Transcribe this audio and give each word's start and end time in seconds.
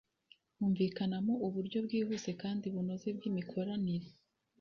humvikanamo 0.57 1.33
uburyo 1.47 1.77
bwihuse 1.85 2.29
kandi 2.41 2.65
bunoze 2.73 3.07
bw’imikoranire 3.15 4.07